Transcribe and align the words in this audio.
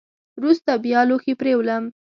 وروسته 0.37 0.71
بیا 0.83 1.01
لوښي 1.09 1.33
پرېولم. 1.41 1.83